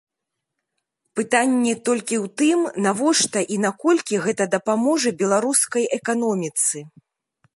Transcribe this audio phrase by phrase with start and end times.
[1.19, 6.77] Пытанне толькі ў тым, навошта і наколькі гэта дапаможа беларускай эканоміцы.